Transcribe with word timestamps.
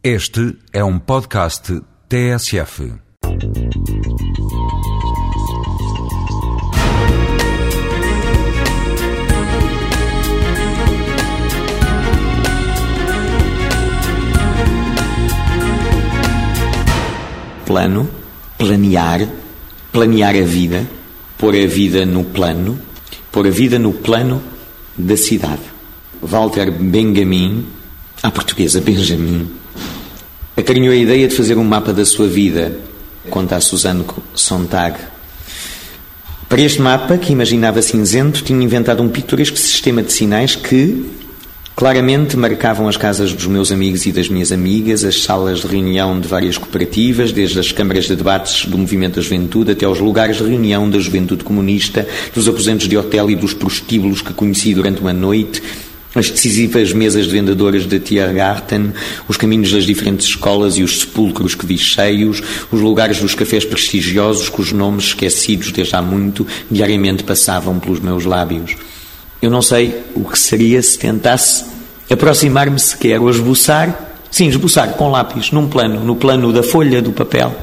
Este 0.00 0.56
é 0.72 0.84
um 0.84 0.96
podcast 0.96 1.82
TSF. 2.08 2.92
Plano, 17.66 18.08
planear, 18.56 19.28
planear 19.90 20.36
a 20.36 20.42
vida, 20.42 20.86
pôr 21.36 21.56
a 21.56 21.66
vida 21.66 22.06
no 22.06 22.22
plano, 22.22 22.78
pôr 23.32 23.48
a 23.48 23.50
vida 23.50 23.80
no 23.80 23.92
plano 23.92 24.40
da 24.96 25.16
cidade. 25.16 25.62
Walter 26.22 26.70
Benjamin, 26.70 27.66
à 28.22 28.30
portuguesa 28.30 28.80
Benjamin, 28.80 29.58
acarinhou 30.58 30.92
a 30.92 30.96
ideia 30.96 31.28
de 31.28 31.34
fazer 31.34 31.56
um 31.56 31.64
mapa 31.64 31.92
da 31.92 32.04
sua 32.04 32.26
vida, 32.26 32.76
conta 33.30 33.56
a 33.56 33.60
Suzanne 33.60 34.04
Sontag. 34.34 34.98
Para 36.48 36.60
este 36.60 36.80
mapa, 36.80 37.16
que 37.16 37.32
imaginava 37.32 37.80
cinzento, 37.80 38.42
tinha 38.42 38.64
inventado 38.64 39.02
um 39.02 39.08
pitoresco 39.08 39.56
sistema 39.56 40.02
de 40.02 40.12
sinais 40.12 40.56
que, 40.56 41.06
Claramente 41.78 42.36
marcavam 42.36 42.88
as 42.88 42.96
casas 42.96 43.32
dos 43.32 43.46
meus 43.46 43.70
amigos 43.70 44.04
e 44.04 44.10
das 44.10 44.28
minhas 44.28 44.50
amigas, 44.50 45.04
as 45.04 45.22
salas 45.22 45.60
de 45.60 45.68
reunião 45.68 46.18
de 46.18 46.26
várias 46.26 46.58
cooperativas, 46.58 47.30
desde 47.30 47.60
as 47.60 47.70
câmaras 47.70 48.06
de 48.06 48.16
debates 48.16 48.66
do 48.66 48.76
movimento 48.76 49.14
da 49.14 49.22
juventude 49.22 49.70
até 49.70 49.86
aos 49.86 50.00
lugares 50.00 50.38
de 50.38 50.42
reunião 50.42 50.90
da 50.90 50.98
juventude 50.98 51.44
comunista, 51.44 52.04
dos 52.34 52.48
aposentos 52.48 52.88
de 52.88 52.96
hotel 52.96 53.30
e 53.30 53.36
dos 53.36 53.54
prostíbulos 53.54 54.20
que 54.20 54.34
conheci 54.34 54.74
durante 54.74 55.00
uma 55.00 55.12
noite, 55.12 55.62
as 56.18 56.30
decisivas 56.30 56.92
mesas 56.92 57.26
de 57.26 57.32
vendedoras 57.32 57.86
de 57.86 57.98
Tiergarten, 58.00 58.92
os 59.28 59.36
caminhos 59.36 59.72
das 59.72 59.84
diferentes 59.84 60.26
escolas 60.26 60.76
e 60.76 60.82
os 60.82 61.00
sepulcros 61.00 61.54
que 61.54 61.64
vi 61.64 61.78
cheios, 61.78 62.42
os 62.70 62.80
lugares 62.80 63.20
dos 63.20 63.34
cafés 63.34 63.64
prestigiosos 63.64 64.48
cujos 64.48 64.72
nomes 64.72 65.04
esquecidos 65.04 65.72
desde 65.72 65.94
há 65.94 66.02
muito 66.02 66.46
diariamente 66.70 67.22
passavam 67.22 67.78
pelos 67.78 68.00
meus 68.00 68.24
lábios. 68.24 68.76
Eu 69.40 69.50
não 69.50 69.62
sei 69.62 69.94
o 70.14 70.24
que 70.24 70.38
seria 70.38 70.82
se 70.82 70.98
tentasse 70.98 71.64
aproximar-me 72.10 72.78
sequer 72.78 73.20
ou 73.20 73.30
esboçar, 73.30 74.18
sim, 74.30 74.48
esboçar 74.48 74.94
com 74.94 75.10
lápis, 75.10 75.52
num 75.52 75.68
plano, 75.68 76.04
no 76.04 76.16
plano 76.16 76.52
da 76.52 76.62
folha 76.62 77.00
do 77.00 77.12
papel. 77.12 77.54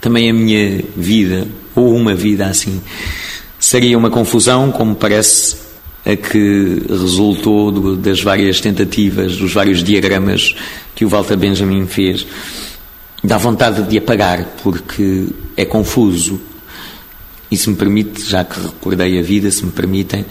Também 0.00 0.28
a 0.28 0.32
minha 0.32 0.82
vida, 0.96 1.46
ou 1.74 1.94
uma 1.94 2.14
vida 2.14 2.46
assim, 2.46 2.80
seria 3.58 3.96
uma 3.96 4.10
confusão, 4.10 4.72
como 4.72 4.94
parece 4.94 5.67
que 6.16 6.82
resultou 6.88 7.70
do, 7.70 7.96
das 7.96 8.22
várias 8.22 8.60
tentativas, 8.60 9.36
dos 9.36 9.52
vários 9.52 9.82
diagramas 9.82 10.54
que 10.94 11.04
o 11.04 11.08
Walter 11.08 11.36
Benjamin 11.36 11.86
fez. 11.86 12.26
Dá 13.22 13.36
vontade 13.36 13.82
de 13.82 13.98
apagar, 13.98 14.44
porque 14.62 15.26
é 15.56 15.64
confuso. 15.64 16.40
E 17.50 17.56
se 17.56 17.68
me 17.68 17.76
permite, 17.76 18.22
já 18.28 18.44
que 18.44 18.60
recordei 18.60 19.18
a 19.18 19.22
vida, 19.22 19.50
se 19.50 19.64
me 19.64 19.72
permitem, 19.72 20.24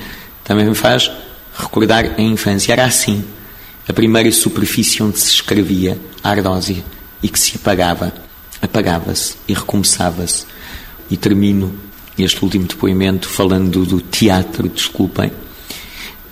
também 0.43 0.65
me 0.65 0.75
faz 0.75 1.11
recordar 1.55 2.15
a 2.17 2.21
infância. 2.21 2.73
Era 2.73 2.85
assim. 2.85 3.23
A 3.87 3.93
primeira 3.93 4.31
superfície 4.31 5.01
onde 5.01 5.19
se 5.19 5.31
escrevia, 5.31 5.97
a 6.23 6.29
ardósia, 6.29 6.83
e 7.21 7.29
que 7.29 7.39
se 7.39 7.55
apagava. 7.55 8.13
Apagava-se 8.61 9.35
e 9.47 9.53
recomeçava-se. 9.53 10.45
E 11.09 11.15
termino 11.15 11.73
este 12.17 12.43
último 12.43 12.65
depoimento 12.65 13.29
falando 13.29 13.85
do 13.85 14.01
teatro, 14.01 14.67
desculpem, 14.67 15.31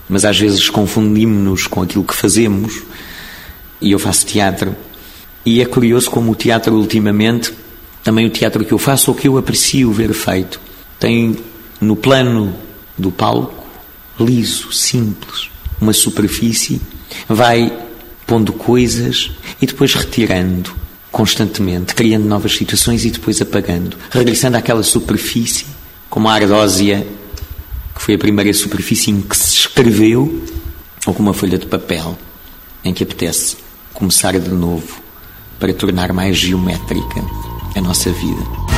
mas 0.08 0.26
às 0.26 0.40
vezes 0.40 0.70
confundimos-nos 0.70 1.68
com 1.68 1.82
aquilo 1.82 2.04
que 2.04 2.16
fazemos. 2.16 2.84
E 3.82 3.92
eu 3.92 4.00
faço 4.00 4.26
teatro. 4.26 4.76
E 5.46 5.62
é 5.62 5.66
curioso 5.66 6.10
como 6.10 6.32
o 6.32 6.36
teatro, 6.36 6.74
ultimamente, 6.76 7.54
também 8.04 8.26
o 8.26 8.30
teatro 8.30 8.64
que 8.64 8.72
eu 8.72 8.78
faço, 8.78 9.12
ou 9.12 9.18
que 9.18 9.28
eu 9.28 9.38
aprecio 9.38 9.92
ver 9.92 10.14
feito, 10.14 10.60
tem 11.00 11.38
no 11.80 11.96
plano 11.96 12.56
do 12.98 13.12
palco 13.12 13.66
liso, 14.20 14.72
simples, 14.72 15.50
uma 15.80 15.94
superfície, 15.94 16.82
vai 17.28 17.72
pondo 18.26 18.54
coisas 18.54 19.32
e 19.62 19.66
depois 19.66 19.94
retirando 19.94 20.74
constantemente, 21.12 21.94
criando 21.94 22.26
novas 22.26 22.56
situações 22.56 23.06
e 23.06 23.10
depois 23.10 23.42
apagando, 23.42 23.98
regressando 24.10 24.58
àquela 24.58 24.84
superfície, 24.84 25.66
como 26.10 26.28
a 26.28 26.34
ardósia, 26.34 27.08
que 27.94 28.02
foi 28.02 28.16
a 28.16 28.20
primeira 28.20 28.54
superfície 28.54 29.12
em 29.12 29.22
que 29.22 29.38
se 29.38 29.56
escreveu, 29.76 30.42
ou 31.06 31.14
como 31.14 31.28
uma 31.28 31.34
folha 31.34 31.58
de 31.58 31.66
papel, 31.66 32.18
em 32.82 32.94
que 32.94 33.04
apetece 33.04 33.58
começar 33.94 34.40
de 34.40 34.50
novo 34.50 35.02
para 35.60 35.74
tornar 35.74 36.14
mais 36.14 36.38
geométrica 36.38 37.22
a 37.76 37.82
nossa 37.82 38.10
vida. 38.10 38.75